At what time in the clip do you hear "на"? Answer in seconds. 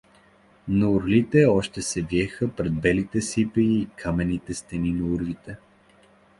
4.93-5.05